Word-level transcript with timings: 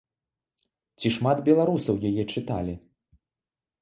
Ці 1.03 1.07
шмат 1.17 1.37
беларусаў 1.49 1.95
яе 2.13 2.23
чыталі? 2.33 2.73